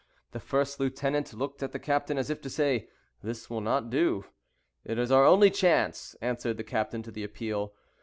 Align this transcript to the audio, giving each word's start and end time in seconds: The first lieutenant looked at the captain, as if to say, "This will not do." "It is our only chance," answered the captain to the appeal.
The 0.31 0.39
first 0.39 0.79
lieutenant 0.79 1.31
looked 1.31 1.61
at 1.61 1.73
the 1.73 1.77
captain, 1.77 2.17
as 2.17 2.31
if 2.31 2.41
to 2.41 2.49
say, 2.49 2.89
"This 3.21 3.51
will 3.51 3.61
not 3.61 3.91
do." 3.91 4.25
"It 4.83 4.97
is 4.97 5.11
our 5.11 5.25
only 5.25 5.51
chance," 5.51 6.15
answered 6.23 6.57
the 6.57 6.63
captain 6.63 7.03
to 7.03 7.11
the 7.11 7.23
appeal. 7.23 7.75